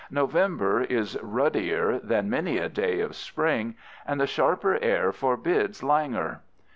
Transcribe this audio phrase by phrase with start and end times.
[0.09, 6.41] November is ruddier than many a day of spring and the sharp air forbids languor.